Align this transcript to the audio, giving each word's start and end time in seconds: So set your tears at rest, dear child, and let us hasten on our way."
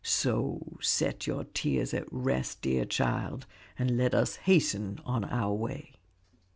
So 0.03 0.77
set 0.81 1.27
your 1.27 1.43
tears 1.43 1.93
at 1.93 2.07
rest, 2.11 2.63
dear 2.63 2.85
child, 2.85 3.45
and 3.77 3.97
let 3.97 4.15
us 4.15 4.37
hasten 4.37 4.99
on 5.05 5.25
our 5.25 5.53
way." 5.53 5.93